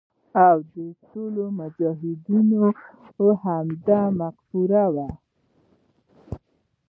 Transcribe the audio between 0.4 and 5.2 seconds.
او د ټولو مجاهدینو همدا مفکوره وي.